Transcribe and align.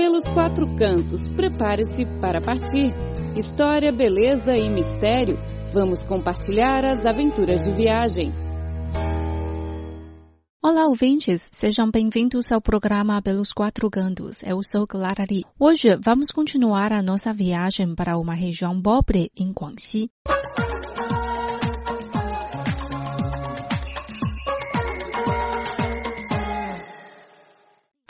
Pelos 0.00 0.24
quatro 0.30 0.66
cantos, 0.76 1.28
prepare-se 1.28 2.06
para 2.22 2.40
partir. 2.40 2.90
História, 3.36 3.92
beleza 3.92 4.56
e 4.56 4.66
mistério. 4.70 5.38
Vamos 5.74 6.02
compartilhar 6.02 6.86
as 6.86 7.04
aventuras 7.04 7.60
de 7.60 7.70
viagem. 7.70 8.32
Olá, 10.62 10.86
ouvintes! 10.86 11.50
Sejam 11.52 11.90
bem-vindos 11.90 12.50
ao 12.50 12.62
programa 12.62 13.20
Pelos 13.20 13.52
Quatro 13.52 13.90
Cantos. 13.90 14.42
Eu 14.42 14.60
sou 14.62 14.86
Clara 14.86 15.26
Lee. 15.30 15.44
Hoje 15.58 15.94
vamos 16.02 16.28
continuar 16.28 16.94
a 16.94 17.02
nossa 17.02 17.30
viagem 17.34 17.94
para 17.94 18.16
uma 18.16 18.32
região 18.32 18.80
pobre 18.80 19.30
em 19.36 19.52
Guangxi. 19.52 20.08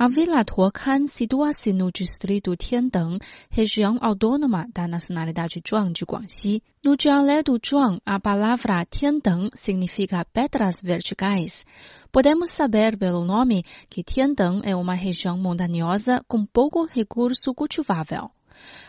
A 0.03 0.09
Vila 0.09 0.43
Tuocan 0.43 1.07
situa-se 1.07 1.75
no 1.75 1.93
distrito 1.93 2.57
Tiandang, 2.57 3.19
região 3.51 3.99
autônoma 4.01 4.67
da 4.73 4.89
nacionalidade 4.89 5.61
Zhuang 5.61 5.93
de 5.93 6.07
Guangxi. 6.07 6.63
No 6.83 6.97
dialeto 6.97 7.59
Zhuang, 7.63 8.01
a 8.07 8.19
palavra 8.19 8.83
Tiandang 8.87 9.51
significa 9.53 10.25
pedras 10.25 10.81
verticais. 10.83 11.67
Podemos 12.11 12.49
saber 12.49 12.97
pelo 12.97 13.27
nome 13.27 13.63
que 13.91 14.03
Tiandang 14.03 14.63
é 14.65 14.75
uma 14.75 14.95
região 14.95 15.37
montanhosa 15.37 16.25
com 16.27 16.47
pouco 16.47 16.87
recurso 16.87 17.53
cultivável. 17.53 18.31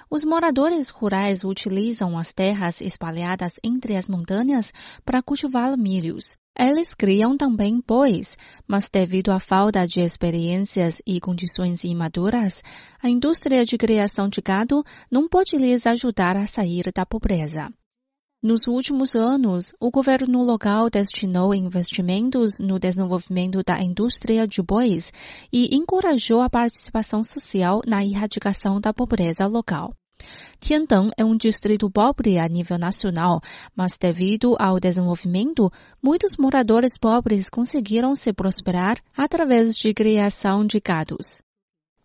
Os 0.09 0.23
moradores 0.23 0.87
rurais 0.87 1.43
utilizam 1.43 2.17
as 2.17 2.31
terras 2.31 2.79
espalhadas 2.79 3.51
entre 3.61 3.97
as 3.97 4.07
montanhas 4.07 4.71
para 5.03 5.21
cultivar 5.21 5.77
milhos. 5.77 6.37
Eles 6.57 6.93
criam 6.93 7.37
também 7.37 7.81
bois, 7.87 8.37
mas 8.67 8.89
devido 8.89 9.31
à 9.31 9.39
falta 9.39 9.87
de 9.87 10.01
experiências 10.01 11.01
e 11.07 11.19
condições 11.19 11.83
imaduras, 11.83 12.61
a 13.01 13.09
indústria 13.09 13.63
de 13.65 13.77
criação 13.77 14.27
de 14.27 14.41
gado 14.41 14.83
não 15.09 15.27
pode 15.29 15.55
lhes 15.55 15.87
ajudar 15.87 16.35
a 16.35 16.45
sair 16.45 16.91
da 16.93 17.05
pobreza. 17.05 17.69
Nos 18.43 18.67
últimos 18.67 19.15
anos, 19.15 19.71
o 19.79 19.91
governo 19.91 20.43
local 20.43 20.89
destinou 20.89 21.53
investimentos 21.53 22.59
no 22.59 22.79
desenvolvimento 22.79 23.61
da 23.63 23.79
indústria 23.79 24.47
de 24.47 24.63
bois 24.63 25.13
e 25.53 25.75
encorajou 25.75 26.41
a 26.41 26.49
participação 26.49 27.23
social 27.23 27.81
na 27.85 28.03
erradicação 28.03 28.81
da 28.81 28.91
pobreza 28.91 29.45
local. 29.45 29.93
Tiandang 30.59 31.11
é 31.17 31.25
um 31.25 31.35
distrito 31.35 31.89
pobre 31.89 32.37
a 32.37 32.47
nível 32.47 32.77
nacional, 32.77 33.41
mas 33.75 33.97
devido 33.97 34.55
ao 34.59 34.79
desenvolvimento, 34.79 35.71
muitos 36.01 36.37
moradores 36.37 36.97
pobres 36.97 37.49
conseguiram 37.49 38.13
se 38.15 38.31
prosperar 38.31 38.97
através 39.17 39.73
de 39.75 39.93
criação 39.93 40.65
de 40.65 40.79
gados. 40.79 41.41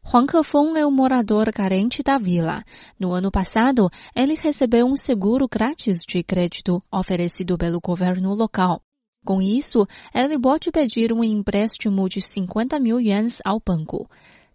Huang 0.09 0.28
Kefeng 0.28 0.78
é 0.78 0.87
um 0.87 0.91
morador 0.91 1.53
carente 1.53 2.00
da 2.00 2.17
vila. 2.17 2.62
No 2.98 3.12
ano 3.12 3.31
passado, 3.31 3.91
ele 4.14 4.34
recebeu 4.34 4.87
um 4.87 4.94
seguro 4.94 5.48
grátis 5.48 5.98
de 6.06 6.22
crédito 6.22 6.81
oferecido 6.92 7.59
pelo 7.59 7.81
governo 7.81 8.33
local. 8.33 8.81
Com 9.25 9.42
isso, 9.42 9.84
ele 10.14 10.39
pode 10.39 10.70
pedir 10.70 11.12
um 11.12 11.25
empréstimo 11.25 12.09
de 12.09 12.20
50 12.20 12.78
mil 12.78 13.00
ienes 13.00 13.41
ao 13.44 13.61
banco. 13.61 14.09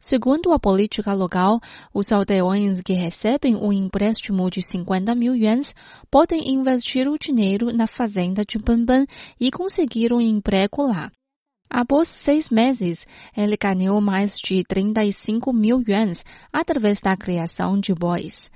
Segundo 0.04 0.52
a 0.52 0.60
política 0.60 1.14
local, 1.14 1.60
os 1.94 2.12
aldeões 2.12 2.82
que 2.82 2.94
recebem 2.94 3.56
um 3.56 3.72
empréstimo 3.72 4.50
de 4.50 4.60
50 4.60 5.14
mil 5.14 5.36
yuans 5.36 5.76
podem 6.10 6.56
investir 6.56 7.08
o 7.08 7.20
dinheiro 7.20 7.72
na 7.72 7.86
fazenda 7.86 8.44
de 8.44 8.58
Banban 8.58 9.06
e 9.40 9.52
conseguir 9.52 10.12
um 10.12 10.20
emprego 10.20 10.88
lá. 10.88 11.12
Após 11.70 12.08
seis 12.08 12.50
meses, 12.50 13.06
ele 13.38 13.56
ganhou 13.56 14.02
mais 14.02 14.40
de 14.40 14.64
35 14.64 15.54
mil 15.54 15.84
yuans 15.88 16.26
através 16.52 17.00
da 17.00 17.16
criação 17.16 17.80
de 17.80 17.94
bois. 17.94 18.50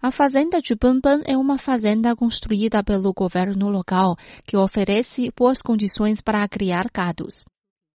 A 0.00 0.12
fazenda 0.12 0.60
de 0.60 0.76
Banban 0.76 1.22
é 1.26 1.36
uma 1.36 1.58
fazenda 1.58 2.14
construída 2.14 2.80
pelo 2.84 3.12
governo 3.12 3.68
local 3.70 4.14
que 4.46 4.56
oferece 4.56 5.32
boas 5.36 5.60
condições 5.60 6.20
para 6.20 6.46
criar 6.46 6.86
gados. 6.94 7.44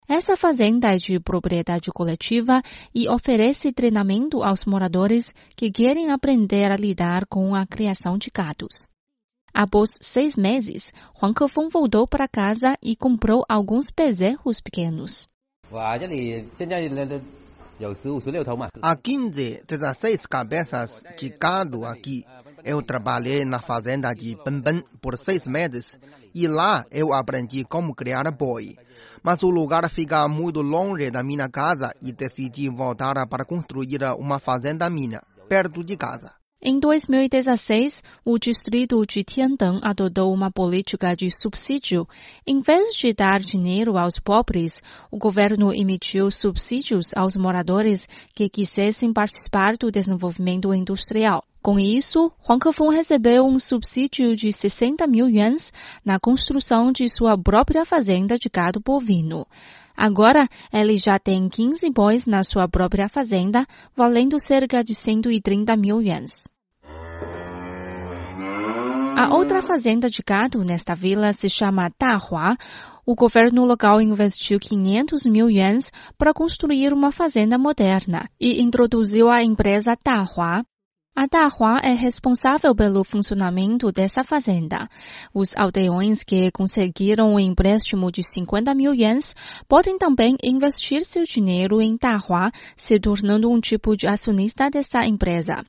Essa 0.07 0.37
fazenda 0.37 0.93
é 0.93 0.97
de 0.97 1.19
propriedade 1.19 1.89
coletiva 1.91 2.61
e 2.93 3.09
oferece 3.09 3.73
treinamento 3.73 4.43
aos 4.43 4.63
moradores 4.63 5.33
que 5.55 5.71
querem 5.71 6.11
aprender 6.11 6.71
a 6.71 6.77
lidar 6.77 7.25
com 7.25 7.55
a 7.55 7.65
criação 7.65 8.15
de 8.15 8.29
gatos. 8.29 8.87
Após 9.51 9.89
seis 10.01 10.35
meses, 10.35 10.91
Huang 11.19 11.33
Kefeng 11.33 11.69
voltou 11.69 12.07
para 12.07 12.27
casa 12.27 12.77
e 12.83 12.95
comprou 12.95 13.43
alguns 13.49 13.87
bezerros 13.89 14.61
pequenos. 14.61 15.27
Há 18.81 18.95
15, 18.95 19.63
16 19.67 20.25
cabeças 20.27 21.03
de 21.17 21.29
gado 21.29 21.83
aqui. 21.83 22.23
Eu 22.63 22.81
trabalhei 22.83 23.43
na 23.43 23.59
fazenda 23.59 24.13
de 24.13 24.35
Banban 24.35 24.83
por 25.01 25.17
seis 25.17 25.45
meses 25.45 25.85
e 26.33 26.47
lá 26.47 26.85
eu 26.91 27.11
aprendi 27.11 27.63
como 27.63 27.95
criar 27.95 28.29
boi 28.31 28.75
mas 29.23 29.41
o 29.43 29.49
lugar 29.49 29.89
fica 29.89 30.27
muito 30.27 30.61
longe 30.61 31.09
da 31.11 31.23
minha 31.23 31.49
casa 31.49 31.93
e 32.01 32.11
decidi 32.11 32.69
voltar 32.69 33.27
para 33.27 33.45
construir 33.45 34.01
uma 34.17 34.39
fazenda 34.39 34.89
minha, 34.89 35.21
perto 35.47 35.83
de 35.83 35.95
casa. 35.95 36.33
Em 36.67 36.79
2016, 36.79 38.01
o 38.25 38.39
distrito 38.39 39.05
de 39.05 39.23
Tiandang 39.23 39.79
adotou 39.83 40.33
uma 40.33 40.49
política 40.49 41.15
de 41.15 41.29
subsídio. 41.29 42.07
Em 42.47 42.59
vez 42.59 42.93
de 42.93 43.13
dar 43.13 43.39
dinheiro 43.39 43.97
aos 43.97 44.19
pobres, 44.19 44.71
o 45.11 45.17
governo 45.19 45.71
emitiu 45.71 46.31
subsídios 46.31 47.11
aos 47.15 47.35
moradores 47.35 48.07
que 48.33 48.49
quisessem 48.49 49.13
participar 49.13 49.77
do 49.77 49.91
desenvolvimento 49.91 50.73
industrial. 50.73 51.43
Com 51.65 51.79
isso, 51.79 52.31
Huang 52.47 52.59
Kefeng 52.59 52.93
recebeu 52.93 53.43
um 53.43 53.57
subsídio 53.57 54.35
de 54.35 54.53
60 54.53 55.07
mil 55.07 55.27
yuans 55.27 55.73
na 56.05 56.19
construção 56.19 56.91
de 56.91 57.07
sua 57.09 57.35
própria 57.35 57.83
fazenda 57.83 58.37
de 58.37 58.47
gado 58.53 58.79
bovino. 58.79 59.47
Agora, 59.97 60.47
ele 60.71 60.95
já 60.95 61.17
tem 61.17 61.49
15 61.49 61.89
bois 61.89 62.27
na 62.27 62.43
sua 62.43 62.67
própria 62.67 63.09
fazenda, 63.09 63.65
valendo 63.95 64.39
cerca 64.39 64.83
de 64.83 64.93
130 64.93 65.75
mil 65.75 65.99
yuans. 66.03 66.33
A 69.17 69.33
outra 69.33 69.59
fazenda 69.59 70.07
de 70.07 70.21
gado 70.23 70.63
nesta 70.63 70.93
vila 70.93 71.33
se 71.33 71.49
chama 71.49 71.89
Dahua. 71.99 72.55
O 73.03 73.15
governo 73.15 73.65
local 73.65 73.99
investiu 73.99 74.59
500 74.59 75.25
mil 75.25 75.49
yuans 75.49 75.89
para 76.15 76.31
construir 76.31 76.93
uma 76.93 77.11
fazenda 77.11 77.57
moderna 77.57 78.29
e 78.39 78.61
introduziu 78.61 79.31
a 79.31 79.41
empresa 79.41 79.97
Dahua 80.05 80.63
a 81.15 81.27
Dahua 81.27 81.79
é 81.81 81.93
responsável 81.93 82.75
pelo 82.75 83.01
funcionamento 83.05 83.89
dessa 83.89 84.21
fazenda. 84.21 84.89
Os 85.33 85.55
aldeões 85.55 86.21
que 86.23 86.51
conseguiram 86.51 87.35
um 87.35 87.39
empréstimo 87.39 88.11
de 88.11 88.21
50 88.21 88.75
mil 88.75 88.93
ienes 88.93 89.33
podem 89.65 89.97
também 89.97 90.35
investir 90.43 91.05
seu 91.05 91.23
dinheiro 91.23 91.81
em 91.81 91.95
Dahua, 91.95 92.51
se 92.75 92.99
tornando 92.99 93.49
um 93.49 93.61
tipo 93.61 93.95
de 93.95 94.07
acionista 94.07 94.69
dessa 94.69 95.05
empresa. 95.05 95.63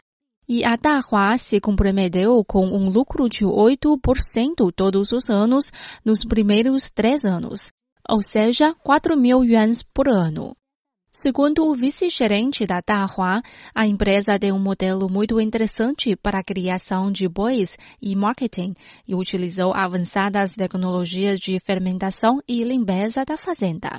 E 0.48 0.64
a 0.64 0.74
Dahua 0.74 1.38
se 1.38 1.60
comprometeu 1.60 2.44
com 2.44 2.66
um 2.66 2.90
lucro 2.90 3.28
de 3.28 3.44
8% 3.44 4.72
todos 4.74 5.12
os 5.12 5.30
anos 5.30 5.70
nos 6.04 6.24
primeiros 6.24 6.90
três 6.90 7.24
anos, 7.24 7.70
ou 8.08 8.20
seja, 8.20 8.74
4 8.82 9.16
mil 9.16 9.44
yuans 9.44 9.84
por 9.94 10.08
ano. 10.08 10.56
Segundo 11.19 11.65
o 11.66 11.75
vice-gerente 11.75 12.66
da 12.66 12.82
Dahua, 12.87 13.41
a 13.75 13.87
empresa 13.87 14.38
tem 14.38 14.53
um 14.53 14.59
modelo 14.59 15.09
muito 15.09 15.41
interessante 15.41 16.15
para 16.15 16.41
a 16.41 16.44
criação 16.44 17.10
de 17.10 17.27
bois 17.27 17.78
e 18.03 18.15
marketing 18.15 18.75
e 19.09 19.15
utilizou 19.15 19.72
avançadas 19.75 20.50
tecnologias 20.50 21.41
de 21.41 21.59
fermentação 21.59 22.38
e 22.47 22.62
limpeza 22.62 23.25
da 23.25 23.38
fazenda. 23.38 23.99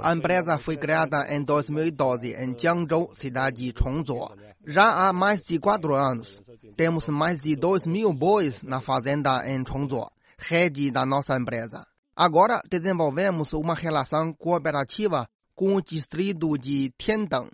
A 0.00 0.14
empresa 0.14 0.58
foi 0.60 0.76
criada 0.76 1.26
em 1.28 1.42
2012 1.42 2.34
em 2.34 2.56
Jiangzhou, 2.56 3.12
cidade 3.14 3.72
de 3.72 3.74
Chongzuo. 3.76 4.28
Já 4.64 5.08
há 5.08 5.12
mais 5.12 5.40
de 5.40 5.58
quatro 5.58 5.92
anos, 5.96 6.40
temos 6.76 7.08
mais 7.08 7.40
de 7.40 7.56
2 7.56 7.84
mil 7.84 8.12
bois 8.12 8.62
na 8.62 8.80
fazenda 8.80 9.42
em 9.44 9.66
Chongzuo, 9.66 10.08
rede 10.38 10.88
da 10.92 11.04
nossa 11.04 11.36
empresa. 11.36 11.84
Agora 12.14 12.60
desenvolvemos 12.68 13.52
uma 13.52 13.74
relação 13.74 14.34
cooperativa 14.34 15.26
com 15.54 15.76
o 15.76 15.82
distrito 15.82 16.58
de 16.58 16.92
Tiandang 16.98 17.50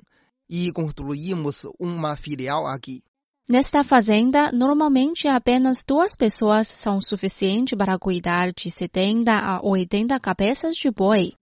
e 0.49 0.73
construímos 0.73 1.63
uma 1.79 2.17
filial 2.17 2.67
aqui. 2.67 3.03
Nesta 3.51 3.83
fazenda, 3.83 4.51
normalmente 4.53 5.27
apenas 5.27 5.83
duas 5.83 6.15
pessoas 6.17 6.69
são 6.69 7.01
suficientes 7.01 7.79
para 7.79 7.99
cuidar 7.99 8.53
de 8.53 8.71
70 8.71 9.33
a 9.33 9.61
80 9.63 10.21
cabeças 10.21 10.77
de 10.77 10.91
boi. 10.91 11.33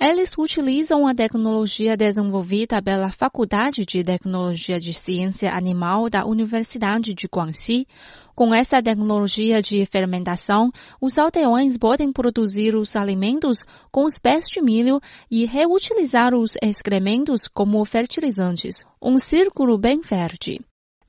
Eles 0.00 0.36
utilizam 0.36 1.06
a 1.06 1.14
tecnologia 1.14 1.96
desenvolvida 1.96 2.82
pela 2.82 3.12
Faculdade 3.12 3.86
de 3.86 4.02
Tecnologia 4.02 4.80
de 4.80 4.92
Ciência 4.92 5.54
Animal 5.54 6.10
da 6.10 6.26
Universidade 6.26 7.14
de 7.14 7.28
Guangxi. 7.32 7.86
Com 8.34 8.52
essa 8.52 8.82
tecnologia 8.82 9.62
de 9.62 9.86
fermentação, 9.86 10.72
os 11.00 11.16
aldeões 11.16 11.78
podem 11.78 12.12
produzir 12.12 12.74
os 12.74 12.96
alimentos 12.96 13.64
com 13.92 14.04
os 14.04 14.18
pés 14.18 14.46
de 14.46 14.60
milho 14.60 15.00
e 15.30 15.46
reutilizar 15.46 16.34
os 16.34 16.54
excrementos 16.60 17.46
como 17.46 17.84
fertilizantes. 17.84 18.84
Um 19.00 19.16
círculo 19.16 19.78
bem 19.78 20.00
verde. 20.00 20.60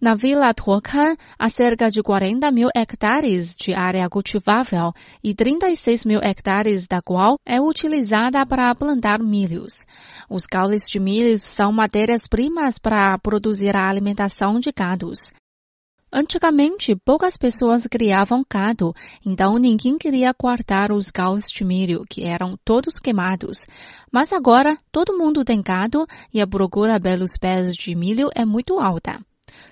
Na 0.05 0.13
Vila 0.13 0.53
Tuocan, 0.53 1.15
há 1.35 1.49
cerca 1.49 1.89
de 1.89 2.03
40 2.03 2.51
mil 2.51 2.69
hectares 2.75 3.55
de 3.57 3.73
área 3.73 4.07
cultivável 4.07 4.93
e 5.23 5.33
36 5.33 6.05
mil 6.05 6.19
hectares 6.21 6.85
da 6.85 7.01
qual 7.01 7.39
é 7.43 7.59
utilizada 7.59 8.45
para 8.45 8.75
plantar 8.75 9.17
milhos. 9.19 9.83
Os 10.29 10.45
caules 10.45 10.83
de 10.87 10.99
milho 10.99 11.35
são 11.39 11.71
matérias-primas 11.71 12.77
para 12.77 13.17
produzir 13.17 13.75
a 13.75 13.89
alimentação 13.89 14.59
de 14.59 14.71
gados. 14.71 15.21
Antigamente, 16.13 16.95
poucas 17.03 17.35
pessoas 17.35 17.87
criavam 17.87 18.45
gado, 18.47 18.93
então 19.25 19.53
ninguém 19.53 19.97
queria 19.97 20.35
cortar 20.35 20.91
os 20.91 21.09
caules 21.09 21.47
de 21.47 21.65
milho, 21.65 22.03
que 22.07 22.27
eram 22.27 22.55
todos 22.63 22.99
queimados. 22.99 23.57
Mas 24.11 24.31
agora, 24.31 24.77
todo 24.91 25.17
mundo 25.17 25.43
tem 25.43 25.63
gado 25.63 26.05
e 26.31 26.39
a 26.39 26.45
procura 26.45 26.99
pelos 26.99 27.35
pés 27.37 27.73
de 27.73 27.95
milho 27.95 28.29
é 28.35 28.45
muito 28.45 28.79
alta. 28.79 29.19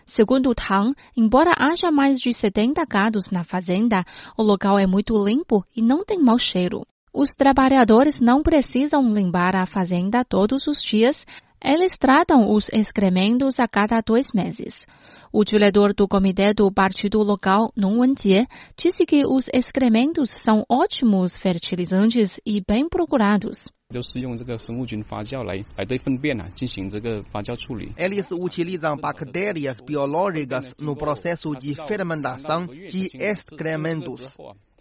Segundo 0.05 0.53
Tang, 0.53 0.93
embora 1.15 1.51
haja 1.57 1.91
mais 1.91 2.19
de 2.19 2.33
70 2.33 2.83
gados 2.85 3.31
na 3.31 3.43
fazenda, 3.43 4.03
o 4.37 4.43
local 4.43 4.77
é 4.77 4.85
muito 4.85 5.13
limpo 5.23 5.65
e 5.75 5.81
não 5.81 6.03
tem 6.03 6.19
mau 6.19 6.37
cheiro. 6.37 6.85
Os 7.13 7.29
trabalhadores 7.29 8.19
não 8.19 8.41
precisam 8.41 9.13
limpar 9.13 9.55
a 9.55 9.65
fazenda 9.65 10.25
todos 10.25 10.67
os 10.67 10.81
dias, 10.81 11.25
eles 11.63 11.93
tratam 11.97 12.51
os 12.51 12.69
excrementos 12.73 13.59
a 13.59 13.67
cada 13.67 14.01
dois 14.01 14.27
meses. 14.33 14.85
O 15.35 15.43
diretor 15.43 15.95
do 15.95 16.07
comitê 16.07 16.53
do 16.53 16.71
partido 16.71 17.17
local, 17.23 17.73
Nong 17.75 18.01
Wenjie, 18.01 18.47
disse 18.77 19.03
que 19.03 19.25
os 19.25 19.49
excrementos 19.51 20.29
são 20.29 20.63
ótimos 20.69 21.35
fertilizantes 21.35 22.39
e 22.45 22.61
bem 22.61 22.87
procurados. 22.87 23.71
Eles 27.97 28.31
utilizam 28.31 28.95
bactérias 28.95 29.79
biológicas 29.79 30.75
no 30.79 30.95
processo 30.95 31.55
de 31.55 31.73
fermentação 31.73 32.67
de 32.67 33.07
excrementos. 33.15 34.21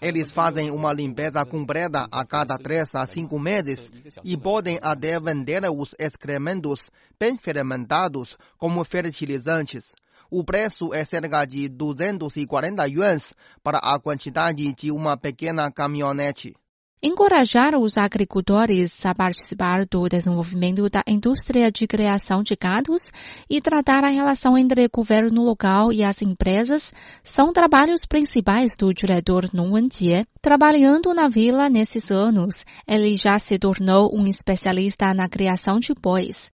Eles 0.03 0.31
fazem 0.31 0.71
uma 0.71 0.93
limpeza 0.93 1.47
completa 1.47 2.07
a 2.13 2.27
cada 2.27 2.59
três 2.59 2.95
a 2.95 3.07
cinco 3.07 3.39
meses 3.39 3.91
e 4.23 4.37
podem 4.37 4.79
até 4.83 5.19
vender 5.19 5.63
os 5.71 5.95
excrementos 5.99 6.91
bem 7.19 7.39
fermentados 7.39 8.37
como 8.59 8.85
fertilizantes. 8.85 9.95
O 10.35 10.43
preço 10.43 10.95
é 10.95 11.05
cerca 11.05 11.45
de 11.45 11.69
240 11.69 12.89
yuans 12.89 13.35
para 13.63 13.77
a 13.77 14.01
quantidade 14.01 14.73
de 14.73 14.91
uma 14.91 15.15
pequena 15.15 15.71
caminhonete 15.71 16.55
encorajar 17.03 17.77
os 17.77 17.99
agricultores 17.99 19.05
a 19.05 19.13
participar 19.13 19.85
do 19.85 20.09
desenvolvimento 20.09 20.89
da 20.89 21.03
indústria 21.07 21.71
de 21.71 21.85
criação 21.87 22.45
de 22.45 22.55
gados 22.55 23.03
e 23.51 23.61
tratar 23.61 24.05
a 24.05 24.09
relação 24.09 24.57
entre 24.57 24.85
o 24.85 24.91
governo 24.91 25.43
local 25.43 25.93
e 25.93 26.05
as 26.05 26.23
empresas 26.23 26.93
são 27.23 27.53
trabalhos 27.53 28.07
principais 28.07 28.71
do 28.79 28.95
diretor 28.95 29.51
Nong 29.53 29.73
Wenjie. 29.75 30.25
Trabalhando 30.41 31.13
na 31.13 31.29
vila 31.29 31.69
nesses 31.69 32.13
anos, 32.13 32.65
ele 32.87 33.17
já 33.17 33.37
se 33.39 33.59
tornou 33.59 34.17
um 34.17 34.27
especialista 34.29 35.13
na 35.13 35.29
criação 35.29 35.81
de 35.81 35.93
bois. 35.93 36.53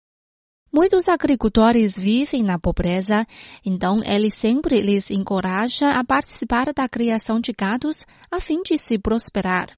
Muitos 0.70 1.09
agricultores 1.09 1.97
vivem 1.97 2.43
na 2.43 2.59
pobreza, 2.59 3.26
então 3.65 4.03
ele 4.05 4.31
sempre 4.31 4.82
lhes 4.82 5.11
encoraja 5.11 5.93
a 5.93 6.05
participar 6.05 6.75
da 6.75 6.87
criação 6.87 7.41
de 7.41 7.53
gados 7.53 7.97
a 8.31 8.38
fim 8.38 8.61
de 8.62 8.76
se 8.76 8.99
prosperar. 8.99 9.70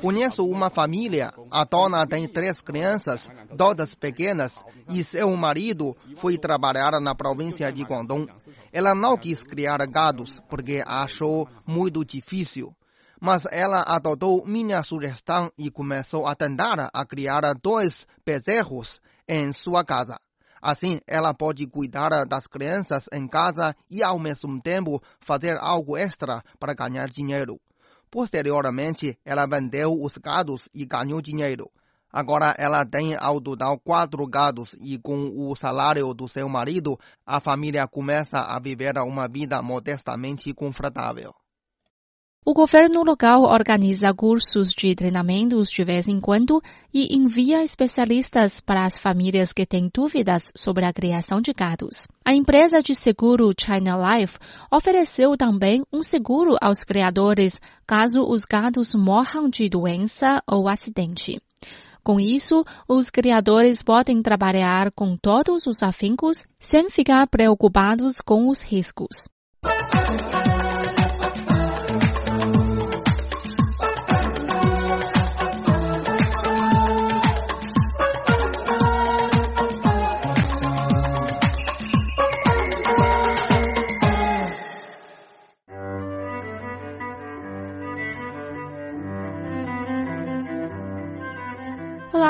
Conheço 0.00 0.44
uma 0.44 0.70
família. 0.70 1.30
A 1.50 1.64
dona 1.64 2.06
tem 2.06 2.28
três 2.28 2.60
crianças, 2.60 3.28
todas 3.56 3.94
pequenas, 3.94 4.54
e 4.88 5.02
seu 5.02 5.36
marido 5.36 5.96
foi 6.16 6.38
trabalhar 6.38 7.00
na 7.00 7.14
província 7.16 7.72
de 7.72 7.82
Guangdong. 7.82 8.28
Ela 8.72 8.94
não 8.94 9.16
quis 9.16 9.40
criar 9.40 9.78
gados 9.88 10.40
porque 10.48 10.82
achou 10.86 11.48
muito 11.66 12.04
difícil. 12.04 12.72
Mas 13.26 13.42
ela 13.50 13.82
adotou 13.84 14.46
minha 14.46 14.84
sugestão 14.84 15.50
e 15.58 15.68
começou 15.68 16.28
a 16.28 16.36
tentar 16.36 16.88
a 16.94 17.04
criar 17.04 17.40
dois 17.60 18.06
bezerros 18.24 19.00
em 19.26 19.52
sua 19.52 19.84
casa. 19.84 20.16
Assim, 20.62 21.00
ela 21.08 21.34
pode 21.34 21.66
cuidar 21.66 22.24
das 22.24 22.46
crianças 22.46 23.08
em 23.12 23.26
casa 23.26 23.74
e, 23.90 24.00
ao 24.00 24.16
mesmo 24.16 24.62
tempo, 24.62 25.02
fazer 25.18 25.56
algo 25.58 25.96
extra 25.96 26.40
para 26.60 26.72
ganhar 26.72 27.08
dinheiro. 27.08 27.58
Posteriormente, 28.12 29.18
ela 29.24 29.44
vendeu 29.44 30.00
os 30.00 30.16
gados 30.18 30.68
e 30.72 30.86
ganhou 30.86 31.20
dinheiro. 31.20 31.68
Agora 32.12 32.54
ela 32.56 32.86
tem 32.86 33.16
ao 33.16 33.40
total 33.40 33.76
quatro 33.80 34.24
gados 34.28 34.76
e 34.78 35.00
com 35.00 35.32
o 35.34 35.56
salário 35.56 36.14
do 36.14 36.28
seu 36.28 36.48
marido, 36.48 36.96
a 37.26 37.40
família 37.40 37.88
começa 37.88 38.38
a 38.38 38.60
viver 38.60 38.96
uma 38.98 39.26
vida 39.26 39.60
modestamente 39.62 40.54
confortável. 40.54 41.34
O 42.48 42.54
governo 42.54 43.02
local 43.02 43.42
organiza 43.42 44.14
cursos 44.14 44.70
de 44.70 44.94
treinamentos 44.94 45.68
de 45.68 45.82
vez 45.82 46.06
em 46.06 46.20
quando 46.20 46.62
e 46.94 47.12
envia 47.12 47.60
especialistas 47.64 48.60
para 48.60 48.86
as 48.86 48.96
famílias 48.96 49.52
que 49.52 49.66
têm 49.66 49.90
dúvidas 49.92 50.44
sobre 50.54 50.84
a 50.86 50.92
criação 50.92 51.40
de 51.40 51.52
gados. 51.52 52.06
A 52.24 52.32
empresa 52.32 52.78
de 52.78 52.94
seguro 52.94 53.52
China 53.60 53.98
Life 53.98 54.38
ofereceu 54.70 55.36
também 55.36 55.82
um 55.92 56.04
seguro 56.04 56.54
aos 56.62 56.84
criadores 56.84 57.52
caso 57.84 58.20
os 58.20 58.44
gados 58.44 58.94
morram 58.94 59.48
de 59.50 59.68
doença 59.68 60.40
ou 60.46 60.68
acidente. 60.68 61.42
Com 62.04 62.20
isso, 62.20 62.64
os 62.88 63.10
criadores 63.10 63.82
podem 63.82 64.22
trabalhar 64.22 64.92
com 64.92 65.16
todos 65.16 65.66
os 65.66 65.82
afincos 65.82 66.36
sem 66.60 66.88
ficar 66.90 67.26
preocupados 67.26 68.18
com 68.24 68.48
os 68.48 68.62
riscos. 68.62 69.26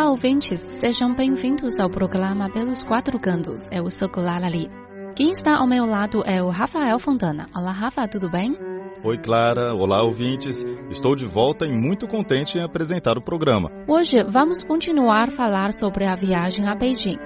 Olá, 0.07 0.13
ouvintes! 0.13 0.61
Sejam 0.61 1.17
bem-vindos 1.17 1.81
ao 1.81 1.91
programa 1.91 2.49
Pelos 2.49 2.85
Quatro 2.85 3.19
Cantos. 3.19 3.63
Eu 3.73 3.91
sou 3.91 4.09
Clara 4.09 4.49
Lee. 4.49 4.71
Quem 5.17 5.33
está 5.33 5.57
ao 5.59 5.67
meu 5.67 5.85
lado 5.85 6.23
é 6.25 6.41
o 6.41 6.49
Rafael 6.49 6.97
Fontana. 7.01 7.49
Olá, 7.53 7.73
Rafa, 7.73 8.07
tudo 8.07 8.31
bem? 8.31 8.57
Oi, 9.03 9.19
Clara. 9.19 9.75
Olá, 9.75 10.05
ouvintes. 10.05 10.65
Estou 10.89 11.17
de 11.17 11.25
volta 11.25 11.67
e 11.67 11.73
muito 11.73 12.07
contente 12.07 12.57
em 12.57 12.63
apresentar 12.63 13.19
o 13.19 13.21
programa. 13.21 13.69
Hoje 13.89 14.23
vamos 14.23 14.63
continuar 14.63 15.27
a 15.27 15.35
falar 15.35 15.73
sobre 15.73 16.07
a 16.07 16.15
viagem 16.15 16.69
a 16.69 16.77
Beijing. 16.77 17.19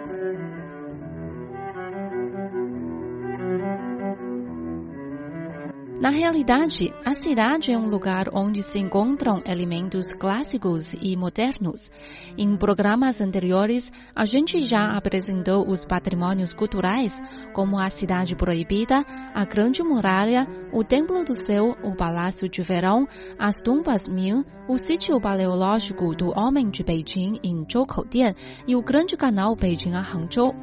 Na 6.00 6.08
realidade, 6.08 6.90
a 7.04 7.12
cidade 7.12 7.70
é 7.70 7.76
um 7.76 7.86
lugar 7.86 8.30
onde 8.32 8.62
se 8.62 8.78
encontram 8.78 9.42
elementos 9.44 10.14
clássicos 10.14 10.94
e 10.94 11.14
modernos. 11.14 11.90
Em 12.38 12.56
programas 12.56 13.20
anteriores, 13.20 13.92
a 14.16 14.24
gente 14.24 14.62
já 14.62 14.96
apresentou 14.96 15.70
os 15.70 15.84
patrimônios 15.84 16.54
culturais, 16.54 17.20
como 17.52 17.78
a 17.78 17.90
Cidade 17.90 18.34
Proibida, 18.34 19.04
a 19.34 19.44
Grande 19.44 19.82
Muralha, 19.82 20.46
o 20.72 20.82
Templo 20.82 21.22
do 21.22 21.34
Céu, 21.34 21.76
o 21.84 21.94
Palácio 21.94 22.48
de 22.48 22.62
Verão, 22.62 23.06
as 23.38 23.60
Tumbas 23.62 24.04
Ming, 24.08 24.42
o 24.66 24.78
sítio 24.78 25.20
paleológico 25.20 26.16
do 26.16 26.30
Homem 26.34 26.70
de 26.70 26.82
Beijing 26.82 27.40
em 27.44 27.66
Zhoukou-Dian 27.70 28.34
e 28.66 28.74
o 28.74 28.82
Grande 28.82 29.18
Canal 29.18 29.54
Beijing 29.54 29.92
a 29.92 30.00
Hangzhou. 30.00 30.54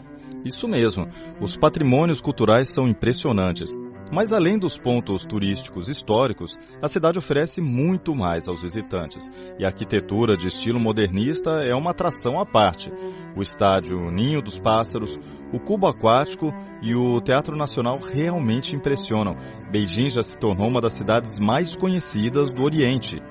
Isso 0.43 0.67
mesmo, 0.67 1.07
os 1.39 1.55
patrimônios 1.55 2.21
culturais 2.21 2.73
são 2.73 2.87
impressionantes. 2.87 3.71
Mas 4.11 4.31
além 4.31 4.57
dos 4.57 4.77
pontos 4.77 5.23
turísticos 5.23 5.89
históricos, 5.89 6.57
a 6.81 6.87
cidade 6.87 7.19
oferece 7.19 7.61
muito 7.61 8.15
mais 8.15 8.47
aos 8.47 8.61
visitantes. 8.61 9.29
E 9.59 9.65
a 9.65 9.67
arquitetura 9.67 10.35
de 10.35 10.47
estilo 10.47 10.79
modernista 10.79 11.61
é 11.63 11.75
uma 11.75 11.91
atração 11.91 12.39
à 12.39 12.45
parte. 12.45 12.91
O 13.35 13.41
estádio 13.41 14.09
Ninho 14.11 14.41
dos 14.41 14.57
Pássaros, 14.59 15.17
o 15.53 15.59
cubo 15.59 15.87
aquático 15.87 16.51
e 16.81 16.95
o 16.95 17.19
Teatro 17.21 17.55
Nacional 17.55 17.99
realmente 17.99 18.75
impressionam. 18.75 19.35
Beijing 19.71 20.09
já 20.09 20.23
se 20.23 20.37
tornou 20.37 20.67
uma 20.67 20.81
das 20.81 20.93
cidades 20.93 21.37
mais 21.39 21.75
conhecidas 21.75 22.51
do 22.51 22.63
Oriente. 22.63 23.21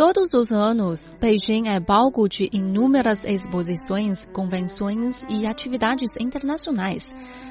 Todos 0.00 0.32
os 0.32 0.50
anos, 0.50 1.10
Beijing 1.20 1.68
é 1.68 1.78
palco 1.78 2.26
de 2.26 2.48
inúmeras 2.54 3.22
exposições, 3.22 4.26
convenções 4.32 5.22
e 5.28 5.44
atividades 5.44 6.12
internacionais. 6.18 7.06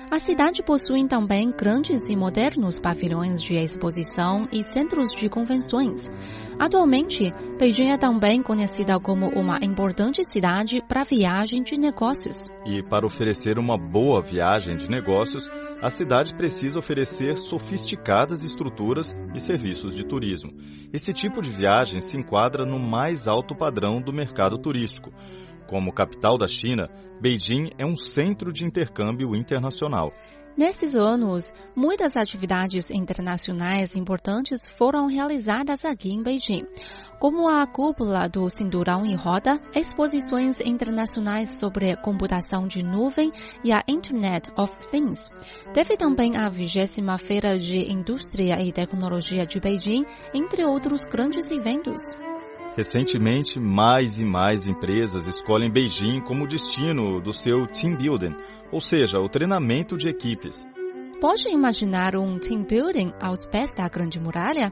A 0.09 0.17
cidade 0.17 0.63
possui 0.63 1.07
também 1.07 1.51
grandes 1.51 2.07
e 2.07 2.15
modernos 2.15 2.79
pavilhões 2.79 3.39
de 3.39 3.53
exposição 3.53 4.47
e 4.51 4.63
centros 4.63 5.09
de 5.09 5.29
convenções. 5.29 6.09
Atualmente, 6.57 7.31
Beijing 7.59 7.91
é 7.91 7.97
também 7.97 8.41
conhecida 8.41 8.99
como 8.99 9.27
uma 9.27 9.59
importante 9.61 10.23
cidade 10.23 10.81
para 10.87 11.03
viagem 11.03 11.61
de 11.61 11.77
negócios. 11.77 12.47
E 12.65 12.81
para 12.81 13.05
oferecer 13.05 13.59
uma 13.59 13.77
boa 13.77 14.23
viagem 14.23 14.75
de 14.75 14.89
negócios, 14.89 15.47
a 15.81 15.89
cidade 15.89 16.35
precisa 16.35 16.77
oferecer 16.77 17.37
sofisticadas 17.37 18.43
estruturas 18.43 19.15
e 19.33 19.39
serviços 19.39 19.95
de 19.95 20.05
turismo. 20.05 20.51
Esse 20.91 21.13
tipo 21.13 21.41
de 21.41 21.49
viagem 21.49 22.01
se 22.01 22.17
enquadra 22.17 22.65
no 22.65 22.77
mais 22.77 23.27
alto 23.27 23.55
padrão 23.55 24.01
do 24.01 24.11
mercado 24.11 24.57
turístico. 24.57 25.11
Como 25.67 25.93
capital 25.93 26.37
da 26.37 26.47
China, 26.47 26.89
Beijing 27.21 27.69
é 27.77 27.85
um 27.85 27.95
centro 27.95 28.51
de 28.51 28.65
intercâmbio 28.65 29.33
internacional. 29.35 30.11
Nesses 30.57 30.95
anos, 30.95 31.53
muitas 31.75 32.17
atividades 32.17 32.91
internacionais 32.91 33.95
importantes 33.95 34.59
foram 34.77 35.07
realizadas 35.07 35.85
aqui 35.85 36.11
em 36.11 36.21
Beijing, 36.21 36.67
como 37.19 37.47
a 37.47 37.65
cúpula 37.65 38.27
do 38.27 38.49
Cinturão 38.49 39.05
em 39.05 39.15
Roda, 39.15 39.59
exposições 39.75 40.59
internacionais 40.59 41.59
sobre 41.59 41.95
computação 41.97 42.67
de 42.67 42.83
nuvem 42.83 43.31
e 43.63 43.71
a 43.71 43.83
Internet 43.87 44.51
of 44.57 44.75
Things. 44.89 45.29
Teve 45.73 45.95
também 45.95 46.35
a 46.37 46.49
20 46.49 46.79
Feira 47.17 47.57
de 47.57 47.91
Indústria 47.91 48.61
e 48.61 48.71
Tecnologia 48.71 49.45
de 49.45 49.59
Beijing, 49.59 50.05
entre 50.33 50.65
outros 50.65 51.05
grandes 51.05 51.49
eventos. 51.51 52.01
Recentemente, 52.79 53.59
mais 53.59 54.17
e 54.19 54.23
mais 54.23 54.65
empresas 54.65 55.27
escolhem 55.27 55.69
Beijing 55.69 56.21
como 56.21 56.47
destino 56.47 57.19
do 57.19 57.33
seu 57.33 57.67
team 57.67 57.97
building, 57.97 58.33
ou 58.71 58.79
seja, 58.79 59.19
o 59.19 59.27
treinamento 59.27 59.97
de 59.97 60.07
equipes. 60.07 60.65
Pode 61.19 61.49
imaginar 61.49 62.15
um 62.15 62.39
team 62.39 62.63
building 62.63 63.11
aos 63.19 63.45
pés 63.45 63.73
da 63.73 63.85
Grande 63.89 64.17
Muralha? 64.17 64.71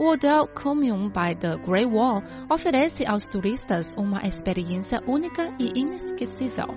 O 0.00 0.10
Hotel 0.10 0.48
Commune 0.48 1.10
by 1.10 1.36
the 1.38 1.58
Great 1.58 1.92
Wall 1.92 2.22
oferece 2.50 3.04
aos 3.06 3.24
turistas 3.24 3.84
uma 3.98 4.26
experiência 4.26 5.02
única 5.06 5.54
e 5.60 5.78
inesquecível. 5.78 6.68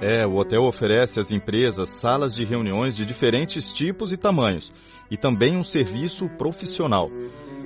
É, 0.00 0.26
o 0.26 0.34
hotel 0.36 0.62
oferece 0.62 1.20
às 1.20 1.30
empresas 1.30 1.90
salas 1.92 2.34
de 2.34 2.42
reuniões 2.42 2.96
de 2.96 3.04
diferentes 3.04 3.70
tipos 3.70 4.14
e 4.14 4.16
tamanhos 4.16 4.72
e 5.10 5.16
também 5.18 5.58
um 5.58 5.62
serviço 5.62 6.26
profissional. 6.38 7.10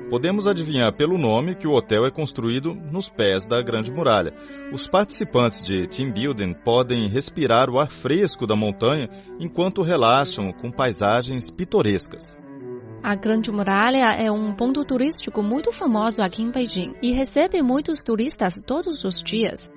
Podemos 0.09 0.47
adivinhar 0.47 0.93
pelo 0.95 1.19
nome 1.19 1.57
que 1.57 1.67
o 1.67 1.73
hotel 1.73 2.07
é 2.07 2.13
construído 2.13 2.73
nos 2.75 3.09
pés 3.09 3.45
da 3.45 3.61
Grande 3.61 3.91
Muralha. 3.91 4.33
Os 4.73 4.89
participantes 4.89 5.61
de 5.65 5.89
team 5.89 6.13
building 6.13 6.55
podem 6.65 7.09
respirar 7.09 7.69
o 7.69 7.81
ar 7.81 7.91
fresco 7.91 8.47
da 8.47 8.55
montanha 8.55 9.09
enquanto 9.41 9.83
relaxam 9.83 10.53
com 10.53 10.71
paisagens 10.71 11.51
pitorescas. 11.51 12.37
A 13.03 13.17
Grande 13.17 13.51
Muralha 13.51 14.13
é 14.13 14.31
um 14.31 14.55
ponto 14.55 14.85
turístico 14.85 15.43
muito 15.43 15.73
famoso 15.73 16.23
aqui 16.23 16.41
em 16.43 16.53
Beijing 16.53 16.95
e 17.03 17.11
recebe 17.13 17.61
muitos 17.61 18.05
turistas 18.05 18.63
todos 18.65 19.03
os 19.03 19.21
dias. 19.21 19.69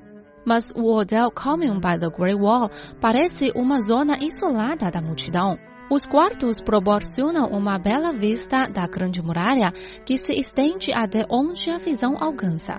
Mas 0.46 0.72
o 0.76 0.96
Hotel 0.96 1.32
Commune 1.32 1.80
by 1.80 2.00
the 2.00 2.10
Great 2.16 2.40
Wall 2.40 2.70
parece 3.02 3.52
uma 3.56 3.82
zona 3.82 4.24
isolada 4.24 4.92
da 4.92 5.02
multidão. 5.02 5.58
Os 5.92 6.06
quartos 6.06 6.62
proporcionam 6.62 7.48
uma 7.50 7.80
bela 7.80 8.14
vista 8.14 8.68
da 8.68 8.86
Grande 8.86 9.24
Muralha 9.24 9.72
que 10.06 10.20
se 10.20 10.34
estende 10.34 10.92
até 10.94 11.26
onde 11.28 11.72
a 11.72 11.80
visão 11.80 12.16
alcança. 12.20 12.78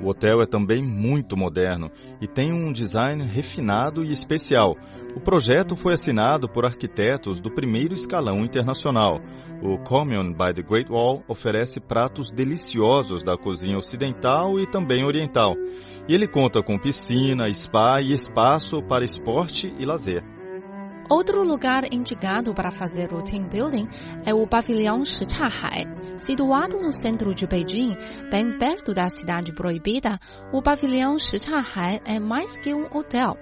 O 0.00 0.08
hotel 0.08 0.40
é 0.40 0.46
também 0.46 0.80
muito 0.80 1.36
moderno 1.36 1.90
e 2.20 2.28
tem 2.28 2.52
um 2.52 2.72
design 2.72 3.24
refinado 3.24 4.04
e 4.04 4.12
especial. 4.12 4.76
O 5.16 5.20
projeto 5.20 5.74
foi 5.74 5.94
assinado 5.94 6.48
por 6.48 6.64
arquitetos 6.64 7.40
do 7.40 7.52
primeiro 7.52 7.94
escalão 7.94 8.44
internacional. 8.44 9.18
O 9.60 9.76
Commune 9.78 10.32
by 10.32 10.52
the 10.54 10.62
Great 10.62 10.92
Wall 10.92 11.24
oferece 11.26 11.80
pratos 11.80 12.30
deliciosos 12.30 13.24
da 13.24 13.36
cozinha 13.36 13.78
ocidental 13.78 14.60
e 14.60 14.70
também 14.70 15.04
oriental. 15.04 15.54
E 16.08 16.14
ele 16.14 16.28
conta 16.28 16.62
com 16.62 16.78
piscina, 16.78 17.52
spa 17.52 18.00
e 18.00 18.12
espaço 18.12 18.80
para 18.80 19.04
esporte 19.04 19.74
e 19.76 19.84
lazer. 19.84 20.33
Outro 21.08 21.44
lugar 21.44 21.92
indicado 21.92 22.54
para 22.54 22.70
fazer 22.70 23.12
o 23.12 23.22
team 23.22 23.46
building 23.46 23.86
é 24.24 24.32
o 24.32 24.46
pavilhão 24.46 25.04
Shichahai. 25.04 25.84
Situado 26.18 26.78
no 26.78 26.92
centro 26.92 27.34
de 27.34 27.46
Beijing, 27.46 27.94
bem 28.30 28.56
perto 28.56 28.94
da 28.94 29.08
cidade 29.10 29.52
proibida, 29.52 30.18
o 30.50 30.62
pavilhão 30.62 31.18
Shichahai 31.18 32.00
é 32.06 32.18
mais 32.18 32.56
que 32.56 32.74
um 32.74 32.86
hotel. 32.96 33.36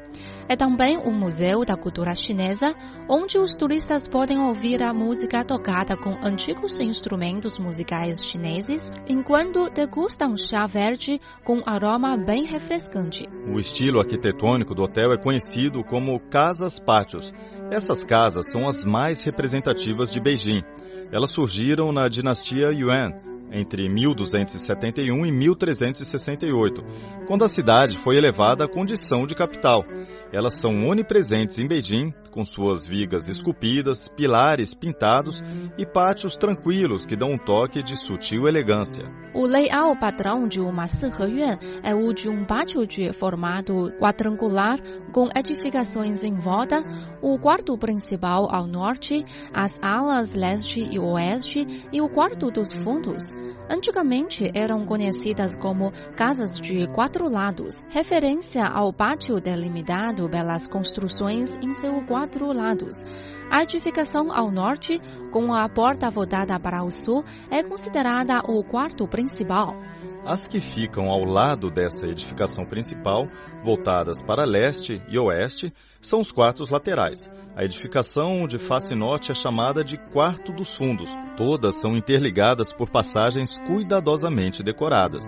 É 0.49 0.57
também 0.57 0.99
um 0.99 1.13
museu 1.13 1.65
da 1.65 1.77
cultura 1.77 2.15
chinesa, 2.15 2.75
onde 3.09 3.39
os 3.39 3.51
turistas 3.53 4.09
podem 4.09 4.39
ouvir 4.39 4.83
a 4.83 4.93
música 4.93 5.45
tocada 5.45 5.97
com 5.97 6.19
antigos 6.23 6.81
instrumentos 6.81 7.59
musicais 7.59 8.25
chineses, 8.25 8.91
enquanto 9.09 9.71
degustam 9.71 10.37
chá 10.37 10.67
verde 10.67 11.21
com 11.45 11.63
aroma 11.65 12.17
bem 12.17 12.45
refrescante. 12.45 13.25
O 13.47 13.59
estilo 13.59 14.01
arquitetônico 14.01 14.75
do 14.75 14.83
hotel 14.83 15.13
é 15.13 15.19
conhecido 15.19 15.83
como 15.85 16.19
casas-pátios. 16.29 17.33
Essas 17.71 18.05
casas 18.05 18.51
são 18.51 18.67
as 18.67 18.85
mais 18.85 19.23
representativas 19.23 20.13
de 20.13 20.21
Beijing. 20.21 20.63
Elas 21.11 21.31
surgiram 21.31 21.93
na 21.93 22.09
dinastia 22.09 22.71
Yuan, 22.73 23.13
entre 23.53 23.87
1271 23.87 25.27
e 25.27 25.31
1368, 25.31 26.83
quando 27.27 27.45
a 27.45 27.49
cidade 27.49 27.99
foi 27.99 28.17
elevada 28.17 28.65
à 28.65 28.69
condição 28.69 29.27
de 29.27 29.35
capital. 29.35 29.85
Elas 30.33 30.55
são 30.55 30.89
onipresentes 30.89 31.59
em 31.59 31.69
Beijing, 31.69 32.11
com 32.31 32.43
suas 32.43 32.87
vigas 32.87 33.29
esculpidas, 33.29 34.09
pilares 34.09 34.75
pintados 34.75 35.43
e 35.77 35.85
pátios 35.85 36.37
tranquilos 36.37 37.05
que 37.05 37.15
dão 37.15 37.33
um 37.33 37.39
toque 37.39 37.83
de 37.83 37.95
sutil 38.07 38.49
elegância. 38.49 39.05
O 39.35 39.47
layout 39.47 40.01
padrão 40.01 40.49
de 40.49 40.59
uma 40.59 40.89
Siheyuan 40.89 41.59
é 41.83 41.95
o 41.95 42.15
de 42.15 42.31
um 42.31 42.47
pátio 42.47 42.87
de 42.87 43.12
formato 43.12 43.91
quadrangular 44.01 44.79
com 45.12 45.29
edificações 45.37 46.25
em 46.25 46.35
volta, 46.35 46.83
o 47.21 47.39
quarto 47.39 47.77
principal 47.77 48.49
ao 48.51 48.67
norte, 48.67 49.23
as 49.53 49.73
alas 49.83 50.35
leste 50.35 50.81
e 50.81 50.99
oeste 50.99 51.67
e 51.93 52.01
o 52.01 52.09
quarto 52.09 52.51
dos 52.51 52.73
fundos. 52.73 53.23
Antigamente 53.71 54.51
eram 54.55 54.85
conhecidas 54.85 55.55
como 55.55 55.93
casas 56.17 56.59
de 56.61 56.87
quatro 56.89 57.31
lados, 57.31 57.75
referência 57.89 58.67
ao 58.67 58.93
pátio 58.93 59.41
delimitado 59.41 60.22
pelas 60.29 60.67
construções 60.67 61.57
em 61.59 61.75
seus 61.75 62.05
quatro 62.07 62.52
lados. 62.52 63.05
A 63.50 63.62
edificação 63.62 64.33
ao 64.33 64.50
norte, 64.50 65.00
com 65.31 65.52
a 65.52 65.69
porta 65.69 66.09
voltada 66.09 66.59
para 66.59 66.83
o 66.83 66.91
sul, 66.91 67.23
é 67.50 67.62
considerada 67.62 68.41
o 68.49 68.64
quarto 68.64 69.07
principal. 69.07 69.76
As 70.25 70.47
que 70.47 70.61
ficam 70.61 71.11
ao 71.11 71.25
lado 71.25 71.71
dessa 71.71 72.07
edificação 72.07 72.64
principal, 72.64 73.29
voltadas 73.62 74.23
para 74.23 74.47
leste 74.47 75.02
e 75.09 75.19
oeste, 75.19 75.73
são 76.00 76.21
os 76.21 76.31
quartos 76.33 76.71
laterais. 76.71 77.29
A 77.55 77.64
edificação 77.64 78.47
de 78.47 78.59
face 78.59 78.95
norte 78.95 79.31
é 79.31 79.35
chamada 79.35 79.85
de 79.85 79.99
Quarto 79.99 80.52
dos 80.52 80.75
Fundos. 80.75 81.11
Todas 81.37 81.76
são 81.76 81.95
interligadas 81.95 82.73
por 82.73 82.88
passagens 82.88 83.59
cuidadosamente 83.67 84.62
decoradas. 84.62 85.25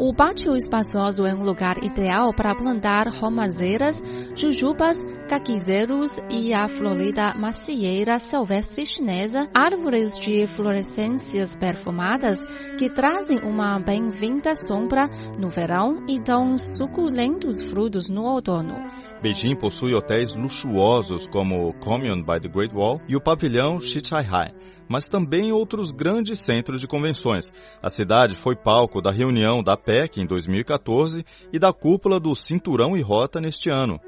O 0.00 0.14
pátio 0.14 0.56
espaçoso 0.56 1.26
é 1.26 1.34
um 1.34 1.42
lugar 1.42 1.82
ideal 1.82 2.32
para 2.32 2.54
plantar 2.54 3.08
romazeiras, 3.08 4.00
jujubas, 4.36 4.96
caquizeiros 5.28 6.18
e 6.30 6.54
a 6.54 6.68
florida 6.68 7.34
macieira 7.34 8.20
silvestre 8.20 8.86
chinesa, 8.86 9.48
árvores 9.52 10.16
de 10.16 10.46
florescências 10.46 11.56
perfumadas 11.56 12.38
que 12.78 12.88
trazem 12.88 13.40
uma 13.40 13.80
bem-vinda 13.80 14.54
sombra 14.54 15.10
no 15.36 15.48
verão 15.48 16.04
e 16.08 16.20
dão 16.20 16.56
suculentos 16.56 17.60
frutos 17.68 18.08
no 18.08 18.22
outono. 18.22 18.76
Beijing 19.20 19.56
possui 19.56 19.94
hotéis 19.94 20.32
luxuosos 20.32 21.26
como 21.26 21.68
o 21.68 21.74
Commune 21.74 22.22
by 22.22 22.38
the 22.40 22.48
Great 22.48 22.72
Wall 22.72 23.00
e 23.08 23.16
o 23.16 23.20
pavilhão 23.20 23.80
Shichaihai, 23.80 24.54
mas 24.88 25.04
também 25.04 25.50
outros 25.52 25.90
grandes 25.90 26.38
centros 26.38 26.80
de 26.80 26.86
convenções. 26.86 27.50
A 27.82 27.90
cidade 27.90 28.36
foi 28.36 28.54
palco 28.54 29.02
da 29.02 29.10
reunião 29.10 29.60
da 29.60 29.76
PEC 29.76 30.20
em 30.20 30.26
2014 30.26 31.24
e 31.52 31.58
da 31.58 31.72
cúpula 31.72 32.20
do 32.20 32.32
Cinturão 32.36 32.96
e 32.96 33.00
Rota 33.00 33.40
neste 33.40 33.68
ano. 33.68 33.98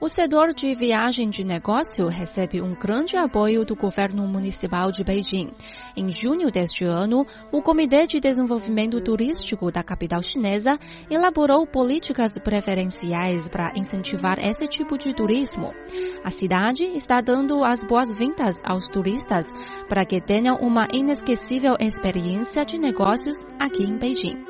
O 0.00 0.08
setor 0.08 0.54
de 0.54 0.74
viagem 0.74 1.28
de 1.28 1.44
negócio 1.44 2.08
recebe 2.08 2.62
um 2.62 2.74
grande 2.74 3.18
apoio 3.18 3.66
do 3.66 3.76
governo 3.76 4.26
municipal 4.26 4.90
de 4.90 5.04
Beijing. 5.04 5.52
Em 5.94 6.08
junho 6.10 6.50
deste 6.50 6.86
ano, 6.86 7.26
o 7.52 7.60
Comitê 7.60 8.06
de 8.06 8.18
Desenvolvimento 8.18 8.98
Turístico 9.02 9.70
da 9.70 9.82
capital 9.82 10.22
chinesa 10.22 10.78
elaborou 11.10 11.66
políticas 11.66 12.32
preferenciais 12.42 13.46
para 13.50 13.74
incentivar 13.76 14.38
esse 14.38 14.66
tipo 14.66 14.96
de 14.96 15.14
turismo. 15.14 15.70
A 16.24 16.30
cidade 16.30 16.82
está 16.82 17.20
dando 17.20 17.62
as 17.62 17.84
boas-vindas 17.84 18.56
aos 18.64 18.86
turistas 18.86 19.44
para 19.86 20.06
que 20.06 20.18
tenham 20.18 20.56
uma 20.56 20.88
inesquecível 20.94 21.76
experiência 21.78 22.64
de 22.64 22.78
negócios 22.78 23.44
aqui 23.58 23.82
em 23.82 23.98
Beijing. 23.98 24.49